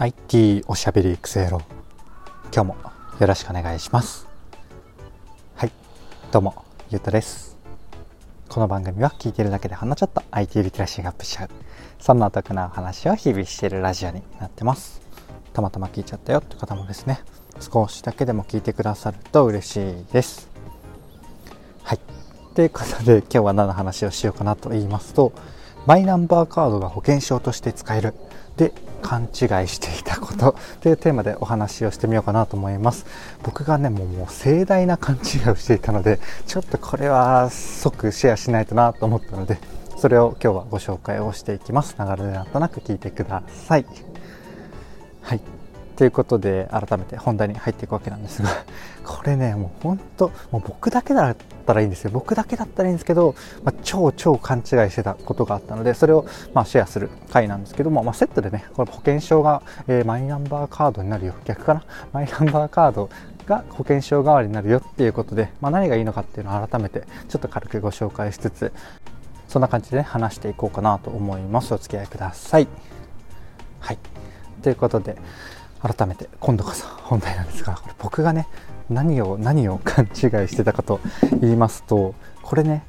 [0.00, 1.60] IT おしゃべり育成論
[2.54, 2.76] 今日も
[3.18, 4.28] よろしくお願いします。
[5.56, 5.72] はい
[6.30, 7.56] どうもゆうたです。
[8.48, 11.50] この番組は聞いてるだけでほんのちょっと IT リテラシーがアップしちゃう。
[11.98, 15.00] そんなお得なお話を日々しているラジオになってます。
[15.52, 17.18] たまたま聞いちゃったよって方もですね
[17.58, 20.48] 少しだけでも聞いてくださると嬉しいです。
[21.82, 22.00] はい。
[22.54, 25.32] ということで今日は何の話をしようかなと言いますと
[25.86, 28.14] マイナンバーカードが保険証として使える。
[28.56, 28.72] で
[29.02, 29.28] 勘違い
[29.68, 30.54] していたこと。
[30.80, 33.06] というテーマでお話をしてみようかなと思います。
[33.42, 39.58] 僕がねもうもう盛大な勘違いをしていたのでちょっとこれは即シェアしないとなと思ったので
[39.96, 41.96] それを今日はご紹介をしていきます。
[41.98, 43.86] 流れでなんとなく聞いてください。
[45.22, 45.40] はい。
[45.98, 48.48] ということで改めて本題に入っていくわけなんですが
[49.04, 52.12] これねもう本当もう僕だけだったらいいんですよ。
[52.12, 53.34] 僕だけだったらいいんですけど、
[53.64, 56.24] まあ、超超勘違いしてたことがあったのでそれを
[56.54, 61.34] まシェアする回なんですけども、まあ、セットでねこれ保険証が、えー、マイナンバーカードになるよ。
[61.44, 61.82] 逆かな？
[62.12, 63.10] マイナンバーカード
[63.44, 68.72] が保険証代わりになるよっていうことで、まあ、何がいいのかっていうのを改めてちょっと軽くご紹介しつつ
[69.48, 71.74] そんな感じで、ね、話していこうかなと思います。
[71.74, 72.68] お付き合いください。
[73.80, 73.98] はい。
[74.62, 75.16] ということで
[75.80, 78.46] 改めて今度こそ本題なんですがこれ僕がね
[78.90, 80.10] 何を何を勘違い
[80.48, 81.00] してたかと
[81.40, 82.84] 言いますとこれね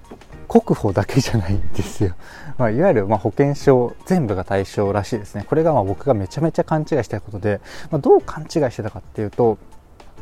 [0.49, 2.15] 国保だけじゃないんですよ、
[2.57, 5.45] まあ、いわゆるま保険証全部が対象らしいですね。
[5.47, 9.59] これがま僕がめちゃめちゃ勘違いしたことで、まあ、どう勘違いしてたかっていうと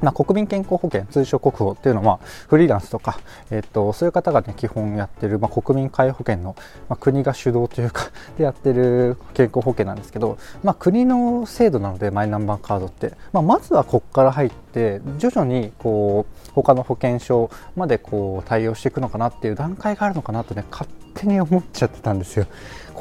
[0.01, 6.55] まあ、国民健康保険、通称国保っていうのは、フリーランスとか、えっと、そういう方がね、基本やってる、まあ、国民皆保険の、
[6.89, 22.45] まあ、国が主導というか、で やってる健康保険なんですけど、まあ、国の制度なので、マイナンバーカードって、まあ、まずはここから入って、徐々に、こう、他の保険証までこう対応していくのかなっていう段階があるのかなとね、勝手手に思っちゃってたんですよ。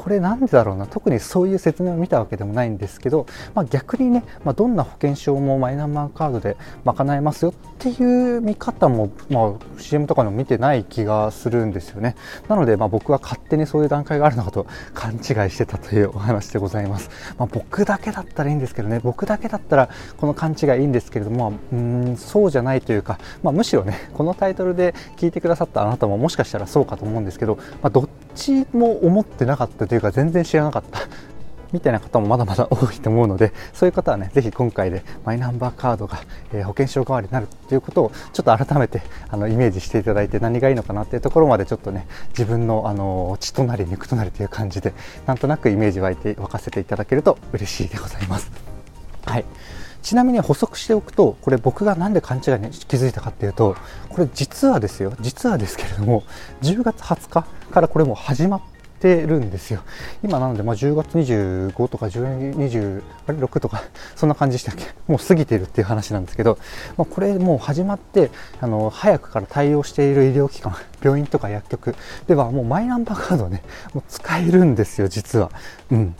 [0.07, 0.85] これなんでだろうな。
[0.85, 12.15] 特にそういう説明を見たわけでもないんですけど、まあ、逆にね、まあ、どんな保険証もマイナンバーカードで賄えますよっていう見方も、まあ、CM とかの見てない気がするんですよね。
[12.47, 19.01] なので、まあ、僕は勝手にそういう段階があるのかと勘違いしてたというお話でございます、まあ、僕だけだったらいいんですけどね。
[19.03, 28.06] 僕だけだったらこの勘違いいいんですけれども、うんそうじゃないというか、まあ、むしろねこのタイトルで聞いてくださったあなたももしかしたらそうかと思うんですけど、まあ、どっ
[28.37, 30.99] ちも思ってなかったというか全然知らなかった
[31.73, 36.19] みたいな方もまだまだ多いと思うのでそういう方はねぜひ今回でマイナンバーカードが、
[36.53, 44.93] えー、保険証代わりになるということをちょっと改めてあのイメージしていただいて何がいいのかなっていうところまでちょっとね自分のあの血となり肉となりという感じで
[45.25, 48.49] なんとなくイメージ湧いて沸かせていただけると嬉しいでございます。
[49.25, 49.45] はい
[50.01, 53.75] ちなみに補足しておくとこれ僕が何で勘違いに気づいたかっていうと
[54.09, 56.23] これ実はですよ実はですけれども
[56.61, 58.61] 10月20日からこれも始まっ
[58.99, 59.83] てるんですよ。
[60.23, 63.83] 今なので、まあ、10月25とか26とか
[64.15, 64.85] そんな感じでしたっけ？
[65.07, 66.57] もう過ぎてるっていう話なんですけど、
[66.97, 73.61] まあ、これもう始まってあの早くから対応している医療機関病院とか薬局ではもうマイナンバーカードね
[73.93, 75.51] もう使えるんですよ実は。
[75.91, 76.15] うん。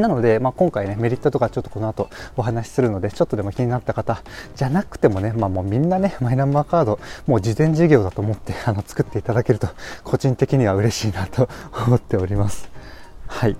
[0.00, 4.22] なので、まあ、今回ね、メリットとかちょっとこの後お話しするので、ちょっとでも気になった方
[4.56, 9.68] じゃなくてもね、まあもうみんなね、マイナンバーカード、もう事前事業だと思って あの作っていただけると、
[10.02, 11.48] 個人的には嬉しいなと
[11.86, 12.68] 思っております。
[13.26, 13.56] はい。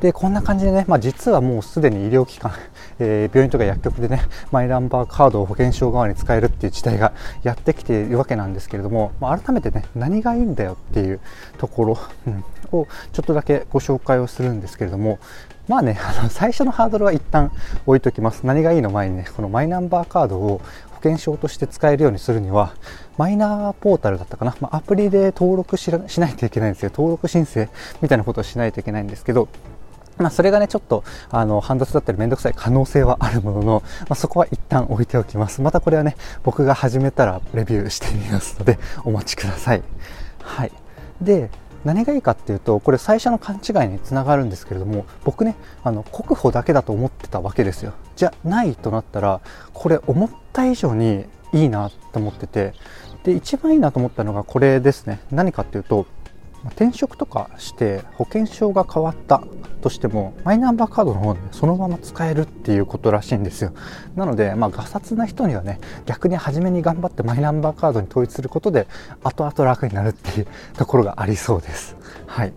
[0.00, 2.52] で、こんな感じでね、まあ実はもうすでに医療機関、
[2.98, 11.20] えー、病院とか薬局でね、マイナンバーカードを保険証側に使えるっていう時代がやってきているわけなんですけれども、まあ、改めてね、何がいいんだよっていう
[11.58, 15.18] ところ、うん、をちょっとだけご紹介をするんですけれども、
[15.68, 17.50] まあね、あの最初のハードルは一旦
[17.86, 18.44] 置いときます。
[18.44, 22.74] 何がいいの前にね、このマイナンバーカードを保険証として使えるようにするには、
[23.16, 26.90] マイナーポータルだったかな、まあ、アプリで登録しないといけないんですよ。
[26.92, 27.68] 登録申請
[28.02, 29.48] みたいなことをしないといけないんですけど、
[30.18, 35.60] まあ、それがね、ちょっと、あの、煩雑だったりめんどくさい可能性はあるものの、まあ、そこは一旦置いておきます。
[35.60, 39.82] またこれはね、僕が始めたらレビューしてみますので、お待ちください。
[40.40, 40.72] はい。
[41.20, 41.50] で、
[41.84, 47.92] 何がいいかっていうとこれ最初の勘違いにつながるんですけれども僕ねあの国保だけだと思ってたわけですよ。
[48.16, 49.40] じゃないとなったら
[49.72, 52.72] これ思った以上にいいなと思ってて
[53.22, 55.20] で一番いいなと思ったのがこれですね。
[55.30, 56.06] 何かっていうと
[56.68, 59.42] 転職とかして保険証が変わった。
[59.84, 63.74] としてもマイナンバーカードの方でそのまま使えるっていうことらしいんですよ。
[64.16, 68.86] なのでまあガサツな人にはね逆に初めに頑張ってマイナンバーカードに統一することで
[69.22, 70.46] 後々楽になるっていう
[70.78, 71.96] ところがありそうです。
[72.26, 72.54] はい。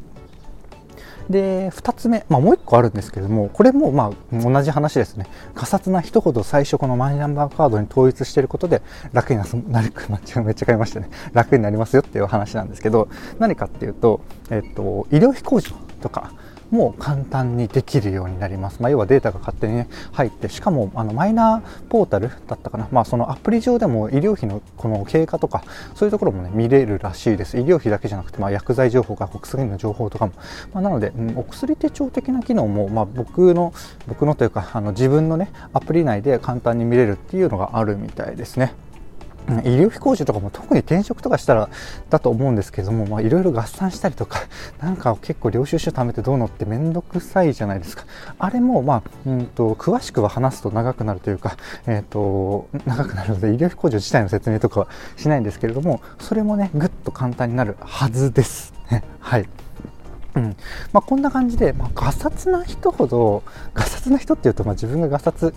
[1.29, 5.27] で2つ目、まあ、もう1個あるんですけれどもこれもまあ同じ話ですね。
[5.53, 8.81] がさつな人ほど最初このマイナンバーカードに統一していることで
[9.11, 9.91] 楽になる
[10.45, 11.09] めっちゃ買いましたね。
[11.33, 16.31] 楽になりますよっていう話なんですけど何かっていうと、えっと、医療費控除とか
[16.71, 25.63] も簡単にできるようになります、まあ、要はデータが勝手に、ね、入ってしかもあのマイナーポータルだったかな、まあ、そのアプリ上でも医療費のこの経過とか
[25.95, 27.57] そういうところも、ね、見れるらしいです。
[27.57, 30.33] 医療費だけじゃなくて、まあ、薬剤情報が薬の情報とかも、
[30.73, 33.73] まあ、なので、うん、お薬手帳的な機能も、まあ、僕の
[34.07, 38.73] 僕のというかあの自分の、ね、アプリ内で簡単に見れるっていうのがあるみたいですね。
[39.47, 41.69] 医療費控除とかも特に転職とかしたら
[42.09, 44.41] だと思うんですけどもまあいろいろ合算したりとか
[44.81, 48.05] なんか結構領収書貯めてどうのって面倒くさいじゃないですか。
[48.39, 58.73] あれも、まあ、うんと詳しくは話すと長くなるというか、えーと、長くなるので医療費控除自体の説明とかはしないんですけれどもそれもねぐっと簡単になるはずです
[59.19, 59.47] はい。
[60.35, 60.55] うん。
[60.93, 65.51] まあ、こんな感じで、まあ、ガサツな人ほどガサツな人っていうと、まあ、自分がガサツっ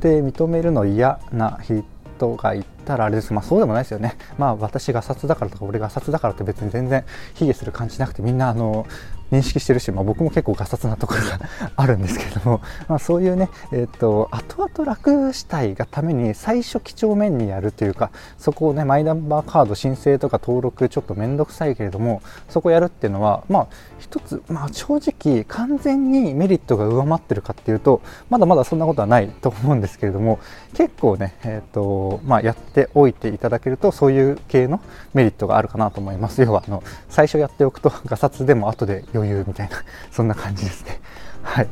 [0.00, 1.84] て認めるの嫌な人
[2.16, 3.32] 人がいたらあれです。
[3.32, 4.16] まあそうでもないですよね。
[4.38, 8.86] まあ私が札だからとか俺が札だからって別に全然卑下する感じなくてみんなあの
[9.34, 11.40] 認識してるし、まあ、僕も結構ガサツなところが
[11.76, 23.66] あるんですけども、 まあ、そういうね、えーと、後々楽したいがために最初几帳面にやるというかそこをねマイナンバーカード申請とか登録ちょっと面倒くさいけれどもそこやるっていうのはまあ
[23.98, 30.38] 一つ、まあ、正直完全にメリットが上回ってるかっていうとまだまだそんなことはないと思うんですけれども
[30.74, 34.80] 結構ね、えーとまあ、やっておいていただけるとそういう系の
[35.14, 36.42] メリットがあるかなと思います。
[36.42, 39.76] 要はあの最初やっておくと ガサツでも後で余裕みたいな
[40.10, 41.00] そんな感じですね。
[41.42, 41.68] はい。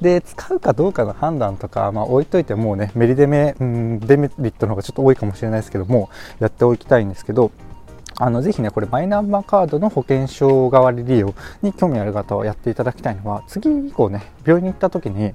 [0.00, 6.10] で使うかどうかの判断とか、まあ、置いといてもうねメリデメ、うん、デメリットの方がちょっと多いかもしれないですけども
[6.40, 7.52] やっておきたいんですけど
[8.16, 15.32] あのぜひね、これマイナンバーカードの保険証代わり利用に興味ある方はやっていただきたいのは、次以降ね、病院に行った時に、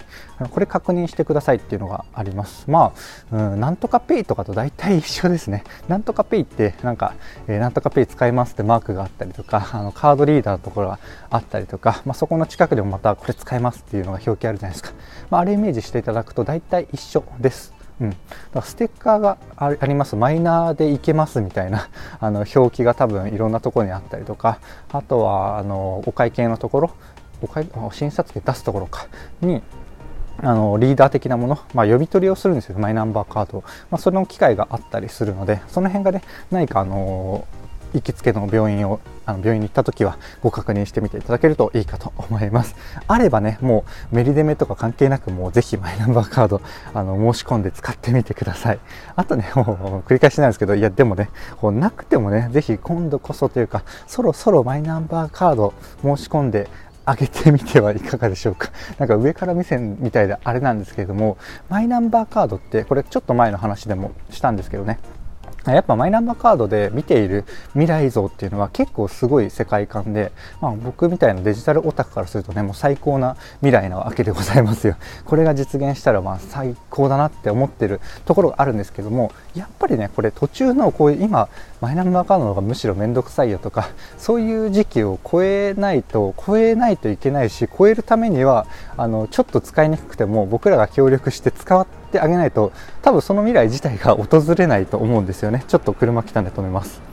[0.52, 2.70] これ確認してくださいっていうのがあります。
[2.72, 2.94] ま
[3.32, 5.64] あ、うん、なんとかペイとかと大体一緒ですね。
[5.90, 7.16] なんとかペイって、なんか、
[7.48, 11.00] えー、なんとかペイ使いますってマークがあったりとか、あのカードリーダーのところが
[11.30, 14.94] あったりとか、まあ、そこの近くでもまたこれ使えますっていうのが表記あるじゃないですか。
[15.30, 17.79] まあ、あれイメージしていただくと大体一緒です。
[18.02, 18.22] うん、だか
[18.56, 20.16] らステッカーがあります。
[20.16, 24.60] マイナーでいけますみたいな あの表記が多分いろんなところにあったりとか
[24.92, 26.92] あとはあのお会計のところ
[27.42, 29.08] お会診察券出すところか
[29.42, 29.62] に
[30.42, 32.80] あのリーダー的なもの、まあ、呼び取りをするんですよ。
[32.80, 37.46] マイナンバーカード、まあ、その機会があったりするのでその辺がね何かあの
[37.94, 42.76] 行きつけの病院をあの病院に行った時はご確認してみていただけるといいかと思います。
[43.08, 46.62] あればねもうメリデメとか関係なくもうぜひマイナンバーカード
[46.94, 48.80] あの申し込んで使ってみてください。
[49.16, 56.68] あとねもう繰り返しなんですけどいやでもねこうなくてもねぜひ今度こそというかそろそろマイナンバーカード申し込んで
[57.06, 58.72] あげてみてはいかがでしょうか。
[59.00, 61.38] なんか上から目線みたいであれなんですけれども、
[61.68, 65.00] マイナンバーカードってこれちょっと前の話でもしたんですけどね、
[65.66, 74.96] やっぱマイナンバーカードで見ている未来像っていうのは結構すごい世界観で、まあ、僕みたいなデジタルオタクからするとねもう最高な未来なわけでございますよ。
[75.26, 81.50] これが実現したらまあ最高だなって思ってるところがあるんですけどもやっぱりねこれ途中のこういう今
[81.82, 88.66] マイナンバーカードの方がむしろ面倒くさいよとかそういう時期を超えないと超えないといけないし超えるためには
[88.98, 92.72] あのちょっと使いにくくても僕らが協力して使っててあげないと
[93.02, 95.64] 多分その未来自体が訪れないと思うんですよね。
[95.68, 97.10] ちょっと車来たんで止めます。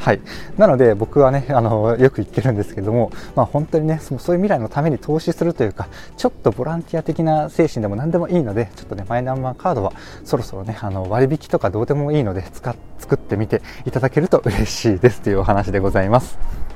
[0.00, 0.20] はい、
[0.56, 9.92] なので僕はねあのよく言ってるんですけども、まあ、本当にねそういう未来のために投資するというかちょっとボランティア的な精神でも何でもいいのでちょっとねマイナンバーカードは
[10.24, 16.69] そろそろねあの割引とかどうでもいいので使作ってみていただけると嬉しいですというお話でございます。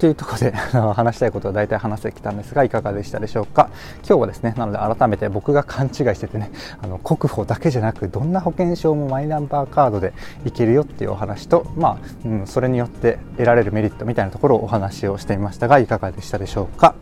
[0.00, 0.50] というところで
[0.94, 3.68] 話したいことは大体話してきたんですがいかがでしたでしょうか？
[4.08, 6.50] 今日はですねなので改めて僕が勘違いしててね
[6.82, 10.12] あの国保だけじゃなくどんな保険証もマイナンバーカードで
[10.46, 16.94] いけるよっていうお話とまあ、うん、それによって得られるメリットみたいなところをお話をしてみましたがいかがでしたでしょうか？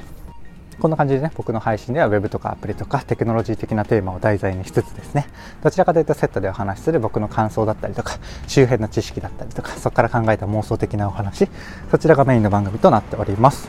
[0.81, 5.27] こんな感じでね、僕の配信では Web とかアプリとかテクノロジー的なテーマを題材にしつつですね、
[5.63, 11.49] どちらかというとセットでお話しする僕の感想だったりとか、周辺の知識だったりとか、そこから考えた妄想的なお話、
[11.91, 13.69] そちらがメインの番組となっております。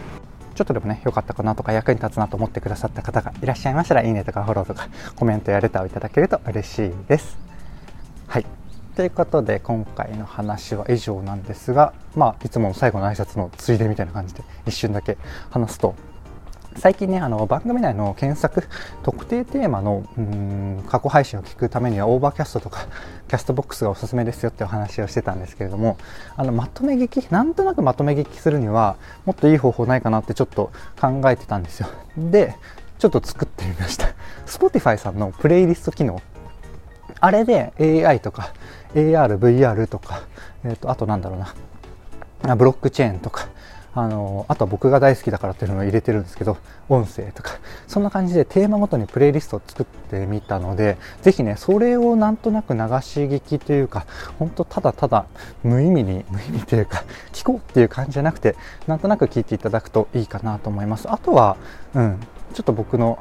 [0.53, 7.39] ちょっとでもね、良かったかなとか役に立つなと思ってくださった方がいらっしゃいましたら、いいねとかフォローとかコメントやレターをいただけると嬉しいです。
[8.27, 8.45] はい。
[8.95, 15.17] ということで、今回の話は以上なんですが、まあ、いつもの最後の挨拶のついでみたいな感じで一瞬だけ
[15.49, 15.95] 話すと、
[16.79, 18.63] 最近ねあの番組内の検索
[19.03, 22.88] 特定テーマのうん過去配信を聞くためには Overcast とか
[23.27, 25.98] Castbox がおすすめですよっていう話をしてたんですけれども
[26.38, 28.95] あのまとめ聴きなんとなくまとめ聴きするには
[29.25, 31.89] もっといい方法ないかなってちょっと考えてたんですよ。
[32.17, 32.55] で
[32.98, 34.07] ちょっと作ってみました。
[34.45, 36.21] Spotify さんのプレイリスト機能。
[37.19, 37.74] あれで
[38.07, 38.53] AI とか
[38.95, 40.21] AR、VR とか、
[40.63, 42.55] えー、とあとなんだろうな。
[42.55, 43.50] ブロックチェーンとか。
[43.96, 46.58] あのあとは僕が大好きだからっていうのを入れてるんですけど
[46.89, 47.60] 音声とか。
[47.88, 52.84] そんな感じでテーマごとにプレイリストを作ってみたのでぜひねそれをなんとなく流し
[53.25, 54.05] 聞きというか
[54.38, 55.25] 本当ただただ
[55.63, 58.55] 無意味に無意味というか聞こうっていう感じじゃなくて
[58.88, 61.10] なんとなく聞いていただくといいかなと思います。
[61.12, 61.58] あとは
[61.96, 62.19] うん
[62.53, 63.19] ちょっと僕の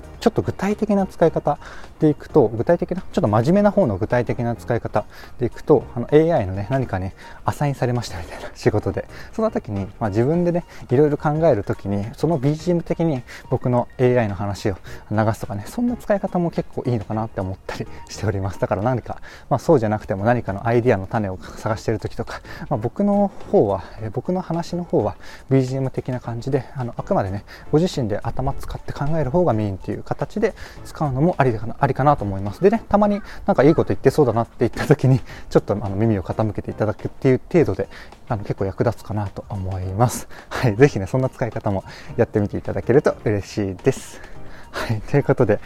[0.00, 1.58] ちょっと具体的な使い方
[2.00, 5.04] でいくと、具体的な、ちょっと真面目な方の具体的な使い方
[5.38, 14.76] でいくと、あの AI のね、何かね、アサインされましたみたいな 仕事で、その時に、まあ、自分でね、いろいろ考える時に、その BGM 的に僕の AI の話を
[15.10, 18.60] 流すとかね、そんな使い方も結構いいのかなって思ったり しております。
[18.60, 19.18] だから何か、
[19.48, 25.16] まあそうじゃなくても何かのアイディアの種を探している時とか、まあ、僕の方は、え僕の話の方は
[25.50, 32.62] BGM 的な感じで、あの、あくまでね、ご自身で頭使って考える方がメインっていう形で使うのもありかなありかなと思います。
[32.62, 35.20] でね、たまになんかいいこと言ってそうだなって言った時に、
[35.50, 37.88] ちょっとあの耳を傾けていただくっていう程度で、
[38.28, 40.28] あの結構役立つかなと思います。
[40.48, 41.84] はい、ぜひね、そんな使い方も
[42.16, 44.20] やってみていただけると嬉しいです。
[44.70, 45.60] はい、ということで、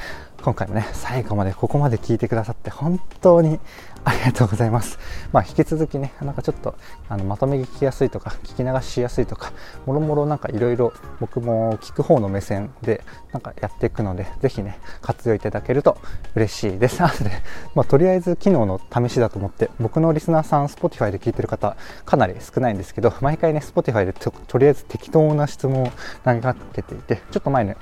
[0.46, 3.58] 今回もね、最後までここまで聞いてくださって本当に
[4.04, 4.96] ありがとうございます。
[5.32, 6.76] まあ、引き続きね、なんかちょっと
[7.08, 9.52] あのまとめ聞きやすいとか、聞き流しやすいとか、
[9.86, 15.98] もろもろなんかいろいろ僕も聞く方の目線でなんかやっていくので、ぜひね、活用いただけると
[16.36, 17.02] 嬉しいです。
[17.02, 17.32] なので、
[17.74, 25.90] まあ、とりあえず機能の試しだと思って、僕のリスナーさん、Spotify で聞いてる方、かなり少ないんですけど、毎回ね、Spotify でととりあえず適当な質問を
[26.24, 27.76] 投げかけていて、ちょっと前ね、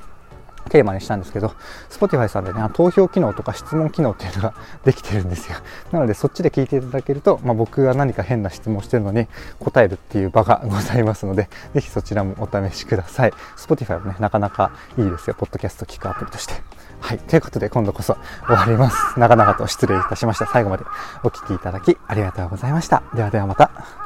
[0.70, 1.54] テーマにしたんですけど、
[1.90, 4.54] Spotify さんでね、投票機能とか質問機能っていうのが
[4.84, 5.58] できてるんですよ。
[5.92, 9.28] なので、そっちで聞いていただけると、まあ、僕が何か変な質問してるのに
[9.60, 13.32] 答えるっていう場がございますので、ぜひそちらもお試しください。
[13.56, 15.36] Spotify もね、なかなかいいですよ。
[15.38, 16.54] ポッドキャスト聞くアプリとして。
[17.00, 17.18] はい。
[17.18, 18.16] ということで、今度こそ
[18.46, 19.18] 終わります。
[19.18, 20.46] 長々と失礼いたしました。
[20.46, 20.84] 最後まで
[21.22, 23.02] お聴きいただきありがとうございました。
[23.14, 24.03] ではではまた。